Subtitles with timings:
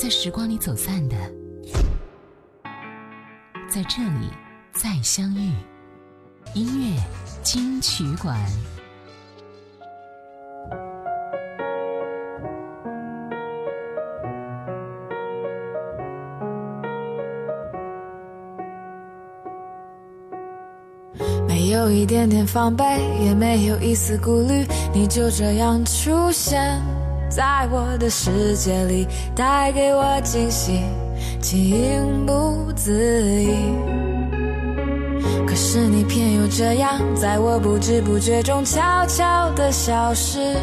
[0.00, 1.16] 在时光里走散的，
[3.68, 4.30] 在这里
[4.72, 5.52] 再相遇。
[6.54, 6.98] 音乐
[7.42, 8.34] 金曲馆。
[21.46, 22.84] 没有一点点防备，
[23.22, 26.80] 也没有一丝顾虑，你就这样出现。
[27.30, 29.06] 在我的世界里，
[29.36, 30.82] 带给我惊喜，
[31.40, 32.92] 情不自
[33.40, 33.54] 已。
[35.46, 40.56] 可是你偏又这样，在我不知不觉中悄悄地消失，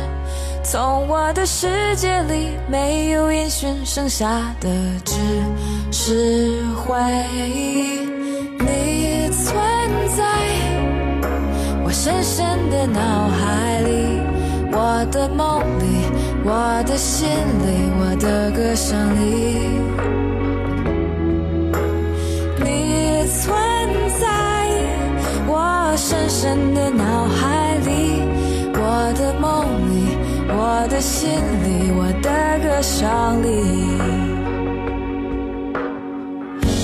[0.62, 4.70] 从我的世界里没有音讯，剩下的
[5.06, 5.16] 只
[5.90, 6.96] 是回
[7.42, 8.02] 忆。
[8.60, 9.56] 你存
[10.18, 10.24] 在
[11.86, 14.20] 我深深的脑海里，
[14.72, 16.17] 我的梦里。
[16.50, 19.22] 我的心里，我的歌声里，
[22.64, 23.52] 你存
[24.18, 24.26] 在
[25.46, 28.22] 我深深的脑海里，
[28.74, 30.16] 我的梦里，
[30.48, 31.30] 我的心
[31.66, 32.30] 里，我的
[32.64, 33.46] 歌声里。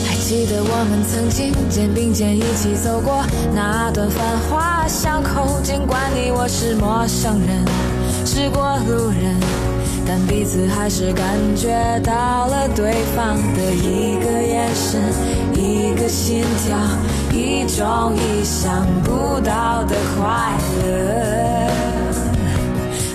[0.05, 3.23] 还记得我们曾经肩并肩一起走过
[3.55, 7.63] 那段繁华巷口，尽管你我是陌生人。
[8.33, 9.39] 是过路人，
[10.07, 11.23] 但彼此还是感
[11.55, 11.69] 觉
[12.03, 14.99] 到了对方的一个眼神，
[15.53, 16.75] 一个心跳，
[17.31, 20.25] 一种意想不到的快
[20.83, 21.69] 乐，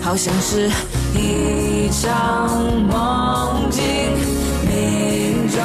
[0.02, 0.70] 好像是
[1.12, 2.48] 一场
[2.86, 3.82] 梦境，
[4.68, 5.58] 命中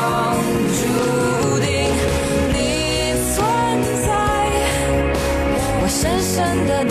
[0.79, 1.69] 注定
[2.49, 3.45] 你存
[4.01, 4.09] 在。
[5.79, 6.83] 我深深的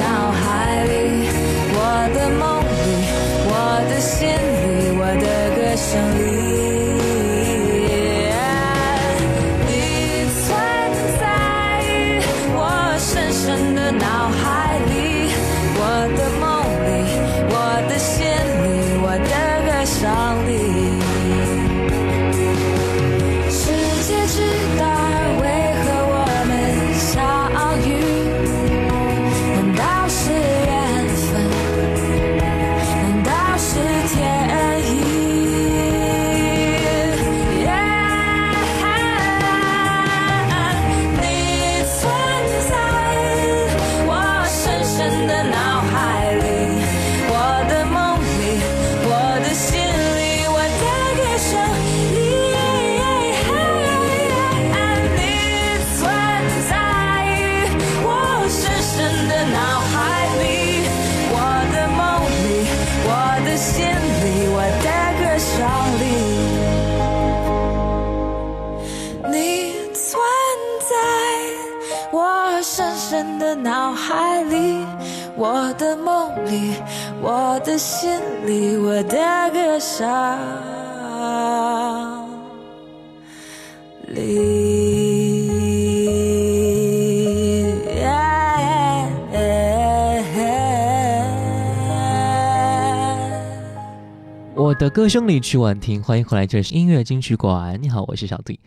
[4.03, 4.52] 心
[94.83, 97.81] 的歌声里曲婉婷，欢迎回来，这是音乐金曲馆。
[97.81, 98.59] 你好，我是小弟。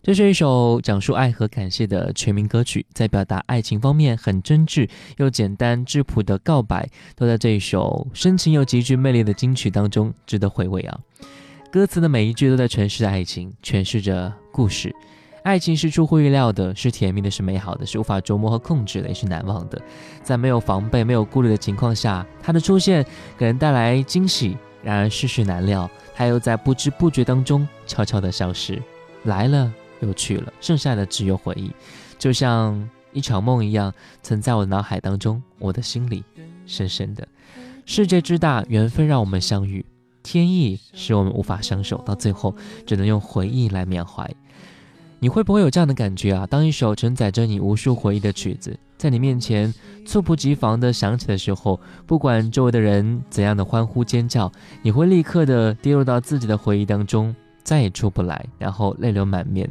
[0.00, 11.00] 这是一首讲述爱和感谢的全民歌曲，在表达爱情方面很真挚又简单质朴的告白，都在这一首深情又极具魅力的金曲当中值得回味啊！
[11.72, 14.94] 歌词的每一句都在诠释着爱情，诠释着故事。
[15.42, 19.82] 爱情是出乎意料的，是甜蜜的，是美好的，是无法琢磨和控制的，也是难忘的。
[20.22, 23.04] 在没有防备、没有顾虑的情况下，它的出现
[23.36, 28.82] 给人带来惊喜，然而世事难料，他又在不知不觉当中悄悄地消失，
[29.24, 29.72] 来了。
[30.00, 31.72] 又去了，剩下的只有回忆，
[32.18, 33.90] 就像一场梦一样，
[34.22, 36.22] 存在我的脑海当中，我的心里
[36.66, 37.26] 深深的。
[37.86, 39.82] 世界之大，缘分让我们相遇，
[40.22, 44.30] 天意使我们无法相守，到最后只能用回忆来缅怀。
[45.18, 46.46] 你会不会有这样的感觉啊？
[46.46, 49.72] 当一首承载着你无数回忆的曲子，在你面前
[50.04, 54.50] 猝不及防的响起的时候，不管周围的人怎样的欢呼尖叫，
[54.82, 57.34] 你会立刻的跌入到自己的回忆当中。
[57.64, 59.68] 再也出不来，然后泪流满面。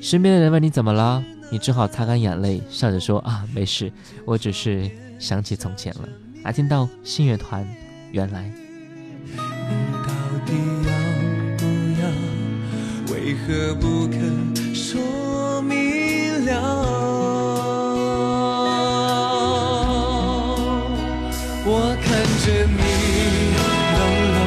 [0.00, 3.92] 身边的人问你怎么了，你只好擦干眼泪，笑着说：“啊，没事，
[4.24, 6.08] 我只是想起从前了。”
[6.42, 7.68] 还听到信乐团，
[8.12, 8.50] 原来。
[9.36, 10.14] 到
[10.46, 10.54] 底
[10.86, 10.90] 要
[11.58, 11.66] 不
[12.00, 12.08] 要？
[13.14, 14.47] 为何不肯
[22.48, 23.54] 着你
[23.98, 24.00] 冷
[24.32, 24.38] 冷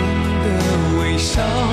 [0.43, 1.70] 的微笑。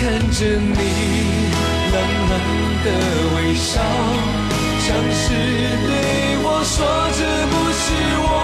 [0.00, 0.78] 看着你
[1.92, 1.96] 冷
[2.30, 2.34] 冷
[2.84, 2.88] 的
[3.36, 3.80] 微笑，
[4.80, 5.22] 像是
[5.86, 5.90] 对
[6.42, 6.76] 我说
[7.16, 7.84] 这不是
[8.20, 8.43] 我。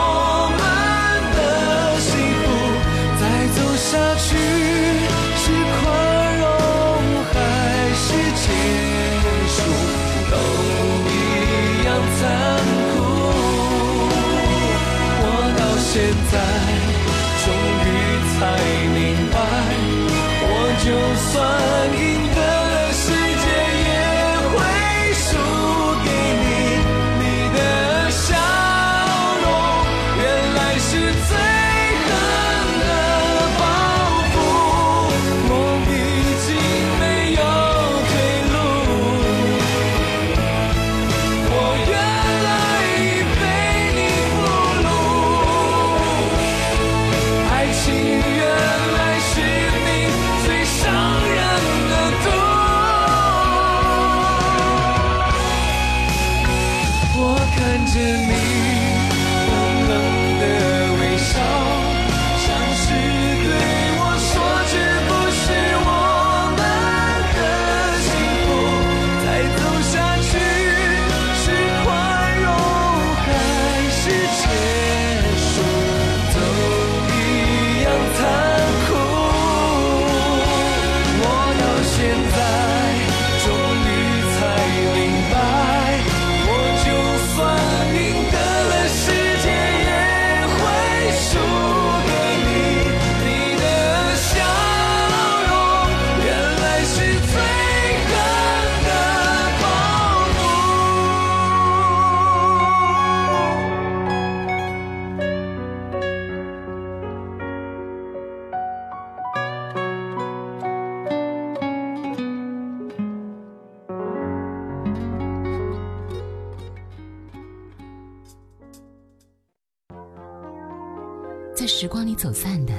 [121.61, 122.73] 在时光里走散的，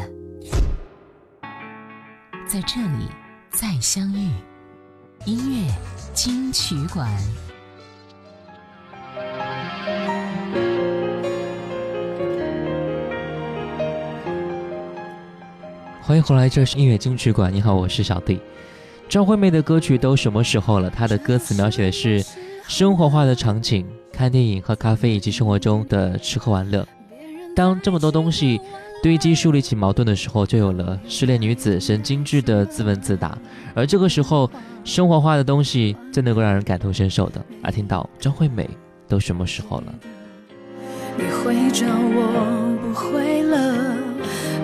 [2.48, 3.06] 在这里
[3.52, 4.32] 再相遇。
[5.26, 5.72] 音乐
[6.16, 7.08] 金曲馆，
[16.02, 17.54] 欢迎回来，这是音乐金曲馆。
[17.54, 18.40] 你好，我是小弟。
[19.08, 20.90] 张惠妹的歌曲都什么时候了？
[20.90, 22.26] 她的歌词描写的是
[22.68, 26.84] 生活化的场景，看电影、喝咖啡以及生活中的吃喝玩乐。
[27.56, 28.60] 当这么多东西
[29.04, 33.38] 堆积树立起矛盾的时候，就有了失恋女子神经质的自问自答。
[33.74, 34.50] 而这个时候，
[34.84, 37.44] 生活化的东西最能够让人感同身受的。
[37.62, 38.70] 而听到张惠美
[39.08, 39.94] 都什么时候了？
[41.18, 43.98] 你会找我，不会了，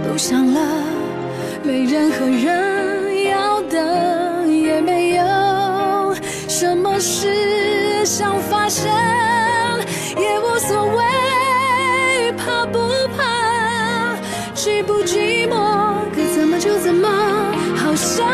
[0.08, 0.62] 都想了，
[1.64, 6.16] 没任何人要的也没有，
[6.48, 8.90] 什么事想发生
[10.16, 11.04] 也无所谓，
[12.48, 12.80] 怕不
[13.18, 14.16] 怕，
[14.56, 17.06] 寂不寂寞，该怎么就怎么，
[17.76, 18.26] 好像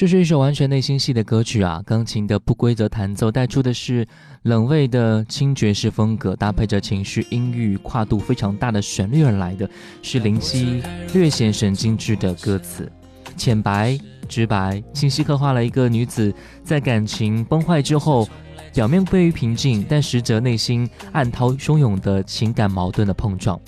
[0.00, 4.08] 这是一首完全内心戏的歌曲啊，钢琴的不规则弹奏带出的是
[4.44, 9.68] 冷味的轻爵士风格，搭配着情绪音域跨度非常大的旋律而来的，
[10.00, 12.90] 是林夕略显神经质的歌词，
[13.36, 16.32] 浅白直白，清晰刻画了一个女子
[16.64, 18.26] 在感情崩坏之后，
[18.72, 23.60] 表面归于平静，但实则内心暗涛汹涌的情感矛盾的碰撞。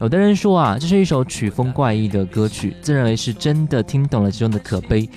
[0.00, 5.08] 有的人说啊，这是一首曲风怪异的歌曲，自认为是真的听懂了其中的可悲。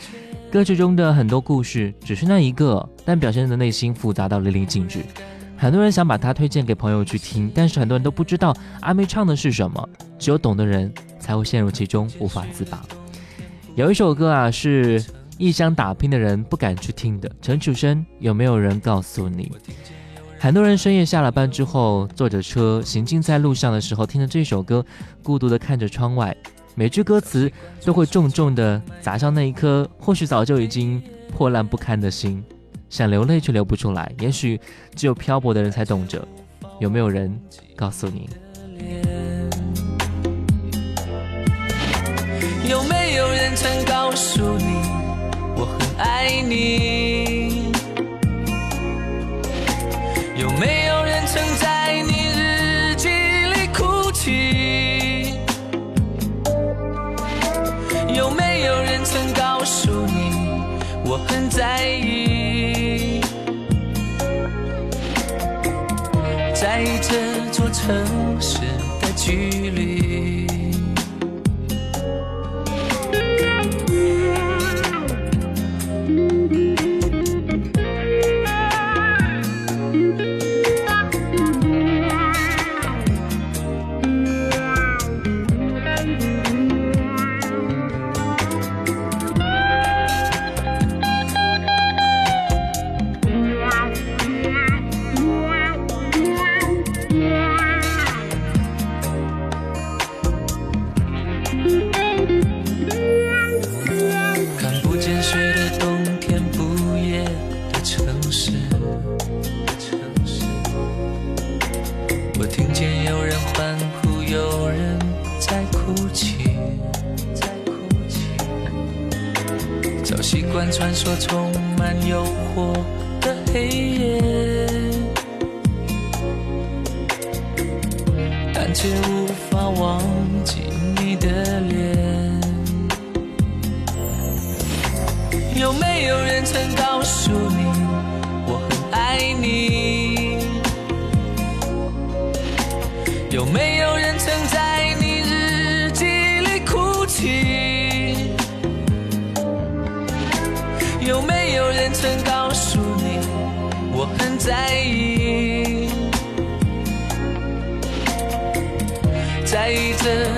[0.52, 5.00] 歌曲中的很多故事只是那一个，但表现的内心复杂到淋漓尽致。
[5.56, 9.90] 很多人想把它推荐给朋友去听，但是很多人都不知道阿妹唱的是什么，
[10.20, 12.84] 只有懂的人才会陷入其中无法自拔。
[13.76, 15.02] 有一首歌啊，是
[15.38, 17.32] 异乡打拼的人不敢去听的。
[17.42, 19.50] 陈楚生，有没有人告诉你？
[20.38, 24.86] 很多人深夜下了班之后，坐着车行进在路上的时候，听着这首歌，
[25.24, 26.36] 孤独地看着窗外。
[26.74, 27.52] 每句歌词
[27.84, 31.02] 都会重重地砸向那一颗或许早就已经
[31.32, 32.44] 破烂不堪的心，
[32.90, 34.12] 想流泪却流不出来。
[34.20, 34.60] 也许
[34.96, 36.26] 只有漂泊的人才懂着。
[36.80, 37.40] 有没有人
[37.76, 38.30] 告诉你？
[42.68, 44.66] 有没有人曾告诉你
[45.56, 47.72] 我很爱你？
[50.38, 51.81] 有没有人曾在
[61.12, 63.20] 我很在意？
[66.56, 68.60] 在意这座城市
[69.02, 70.01] 的距离。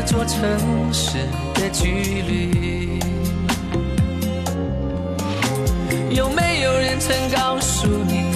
[0.06, 1.18] 座城市
[1.56, 3.00] 的距离。
[6.10, 8.36] 有没有人曾告诉你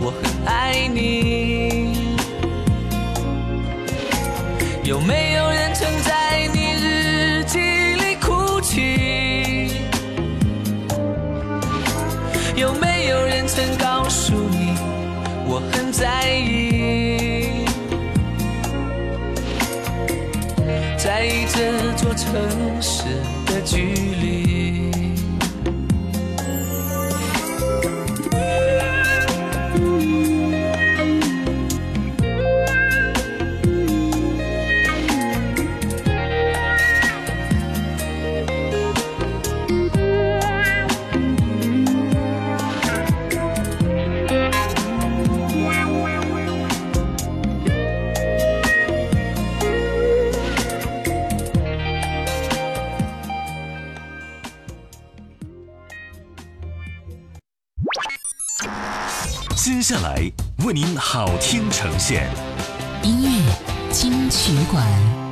[0.00, 2.16] 我很爱你？
[4.84, 6.27] 有没有人曾在
[22.38, 23.02] 城市
[23.46, 24.07] 的距
[59.68, 60.16] 接下来
[60.64, 62.26] 为您好听呈现
[63.02, 63.54] 音乐
[63.92, 65.27] 金曲馆。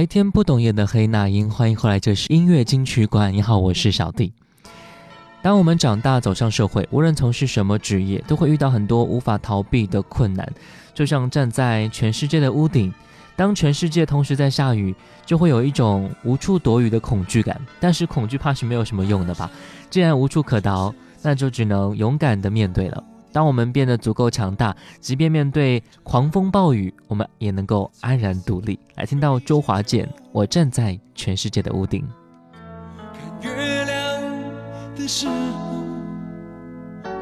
[0.00, 3.30] 白天不懂夜的黑那英，欢迎回来，这是音乐金曲馆。
[3.34, 4.32] 你好，我是小弟。
[5.42, 10.50] 当我们长大走上社会，无论从事什么职业，都会遇到很多无法逃避的困难。
[10.94, 12.90] 就像站在全世界的屋顶，
[13.36, 14.94] 当全世界同时在下雨，
[15.26, 17.60] 就会有一种无处躲雨的恐惧感。
[17.78, 19.50] 但是恐惧怕是没有什么用的吧？
[19.90, 23.04] 既然无处可逃，那就只能勇敢的面对了。
[23.32, 28.78] 当我们变得足够强大，即便面对狂风暴雨，我们也能够安然独立。
[28.96, 32.06] 来听到周华健，我站在全世界的屋顶。
[33.40, 34.22] 看月亮
[34.96, 35.84] 的时候，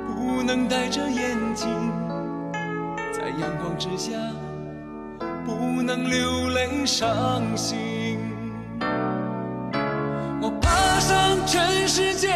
[0.06, 1.68] 不能戴着眼镜，
[3.12, 4.12] 在阳光之下，
[5.44, 8.18] 不能流泪伤心。
[10.40, 12.28] 我爬上全世界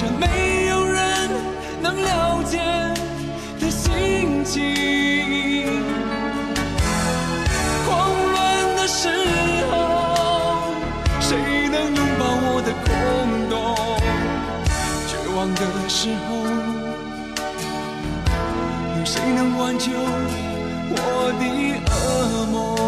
[0.00, 1.30] 带着没有人
[1.82, 2.56] 能了解
[3.60, 5.82] 的心情。
[7.86, 9.10] 狂乱的时
[9.70, 10.72] 候，
[11.20, 12.88] 谁能拥抱我的空
[13.50, 13.54] 洞？
[15.06, 16.28] 绝望的时候，
[18.98, 19.90] 有谁能挽救
[20.92, 20.96] 我
[21.38, 21.44] 的
[21.90, 22.79] 噩梦？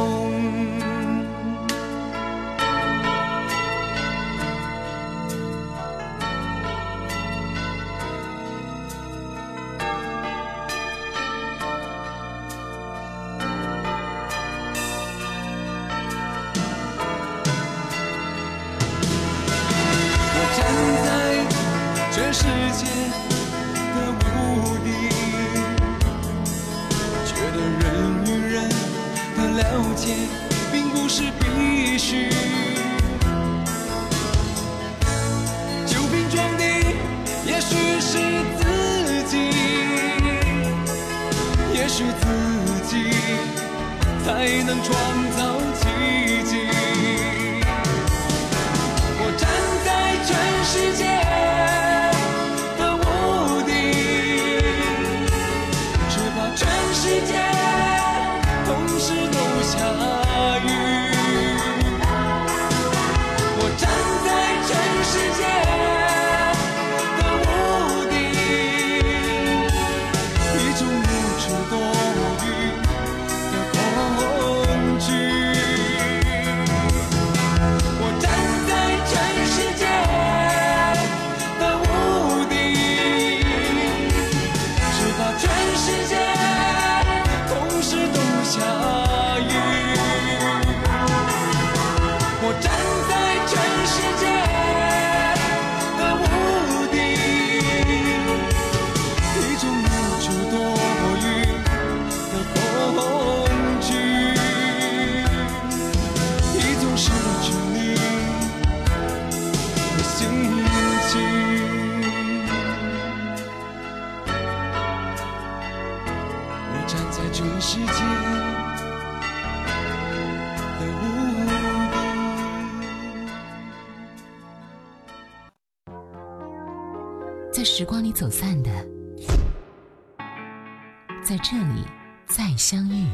[131.22, 131.84] 在这里
[132.26, 133.06] 再相遇。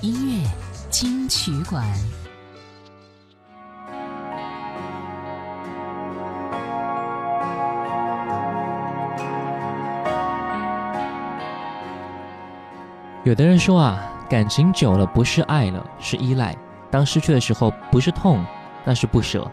[0.00, 0.50] 音乐
[0.90, 1.86] 金曲馆。
[13.22, 16.56] 有的人说啊，感情久了不是爱了，是依赖。
[16.90, 18.44] 当失去的时候，不是痛，
[18.84, 19.48] 那是不舍。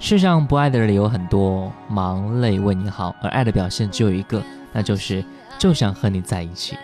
[0.00, 4.42] 世上不爱的人有很多，忙累为你好，而爱的表现只有一个，
[4.72, 5.24] 那就是
[5.56, 6.76] 就想和你在一起。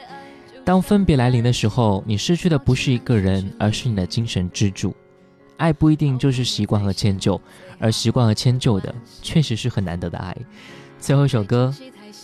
[0.65, 4.95] 当分别来临的时候，你失去的不是一个人，而是你的精神支柱。
[5.57, 7.41] 爱不一定就是习惯和迁就，
[7.79, 10.37] 而习惯和迁就的，确实是很难得的爱。
[11.01, 11.75] 最后一首歌，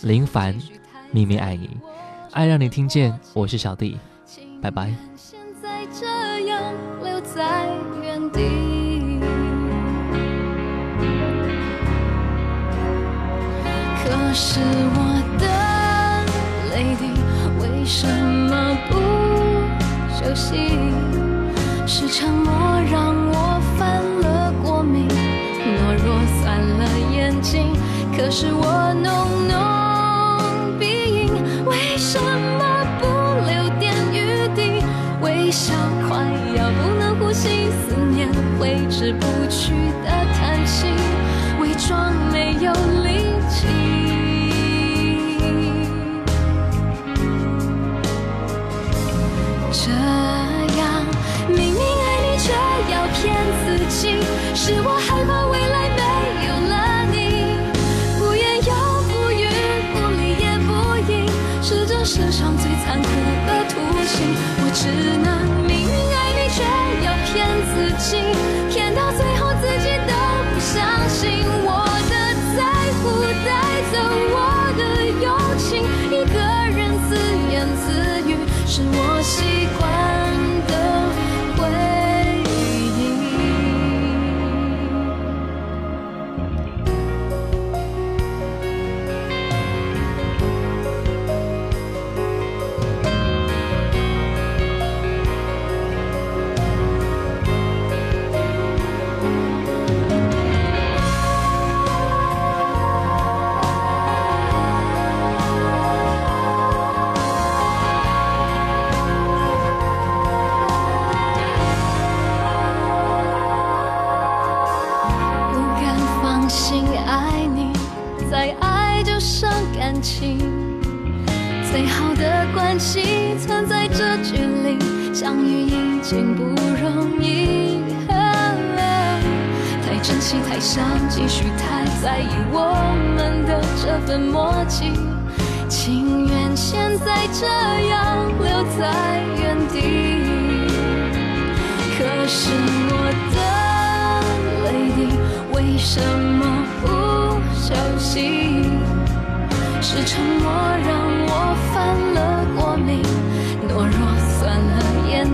[0.03, 0.53] 林凡，
[1.11, 1.67] 《明明爱你》，
[2.31, 3.17] 爱让你听见。
[3.33, 3.97] 我是小弟，
[4.61, 4.93] 拜拜。
[5.15, 6.05] 现在这
[6.47, 6.73] 样
[7.03, 7.67] 留在
[8.01, 9.19] 原地，
[14.01, 15.08] 可是我
[17.91, 18.99] 什么不
[20.13, 20.77] 休息
[21.87, 22.53] 是沉默
[22.91, 27.73] 让我犯了过敏懦弱酸了眼睛
[28.15, 31.33] 可是我浓浓鼻音
[31.65, 33.07] 为什么不
[33.49, 34.85] 留点余地？
[35.23, 35.73] 微笑
[36.07, 36.23] 快
[36.55, 37.71] 要不能呼吸？
[37.71, 39.73] 思念挥之不去
[40.05, 40.85] 的叹息？
[41.59, 42.71] 伪装没有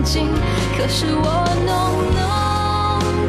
[0.06, 1.74] 可是我浓
[2.14, 2.22] 浓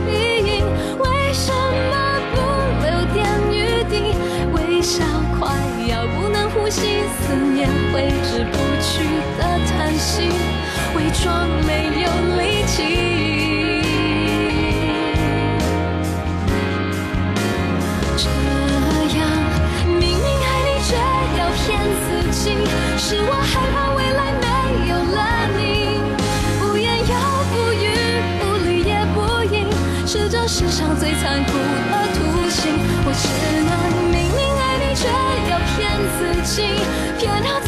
[0.05, 0.11] 鼻
[0.45, 0.63] 影
[0.99, 1.51] 为什
[1.89, 1.93] 么
[2.35, 2.37] 不
[2.85, 2.85] 留
[3.15, 3.17] 点
[3.51, 4.13] 余地？
[4.53, 5.03] 微笑
[5.39, 5.49] 快
[5.87, 9.03] 要不能呼吸思念挥之不去
[9.39, 10.29] 的叹息
[10.95, 13.16] 伪装没有力气。
[30.60, 32.74] 世上最残酷的图形
[33.06, 33.30] 我只
[33.62, 35.06] 能明明爱你却
[35.52, 35.78] 要骗
[36.17, 36.65] 自己
[37.20, 37.60] 骗到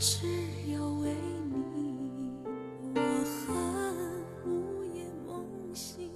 [0.00, 0.28] 只
[0.72, 1.10] 有为
[1.50, 2.30] 你
[2.94, 3.50] 我恨
[4.46, 6.12] 午夜梦醒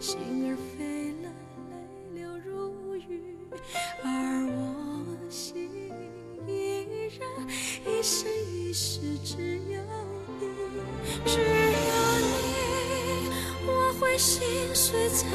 [0.00, 1.30] 心儿飞了
[1.70, 3.36] 泪流如雨
[4.02, 4.06] 而
[4.46, 5.70] 我心
[6.46, 6.86] 依
[7.18, 7.28] 然
[7.84, 9.82] 一生一世只有
[10.40, 10.48] 你。
[11.26, 13.28] 只有你
[13.66, 14.42] 我会心
[14.74, 15.28] 碎藏